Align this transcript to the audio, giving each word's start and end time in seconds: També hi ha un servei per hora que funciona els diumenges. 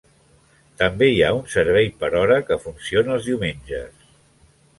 També 0.79 1.09
hi 1.11 1.19
ha 1.25 1.29
un 1.39 1.43
servei 1.57 1.91
per 1.99 2.09
hora 2.21 2.39
que 2.49 2.59
funciona 2.65 3.15
els 3.19 3.29
diumenges. 3.29 4.11